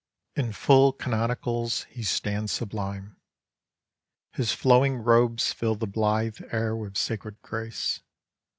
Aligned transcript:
In 0.35 0.51
full 0.51 0.93
canonicals 0.93 1.83
he 1.85 2.01
stands 2.01 2.51
sublime. 2.51 3.17
His 4.33 4.51
flowing 4.51 4.95
robes 4.97 5.53
fill 5.53 5.75
the 5.75 5.85
blithe 5.85 6.39
air 6.51 6.75
with 6.75 6.97
sacred 6.97 7.39
grace. 7.43 8.01